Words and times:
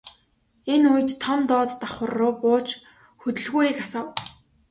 Энэ 0.73 0.87
үед 0.93 1.09
Том 1.23 1.39
доод 1.49 1.71
давхарруу 1.81 2.33
бууж 2.41 2.67
хөдөлгүүрийг 3.21 3.77
асаав. 3.85 4.07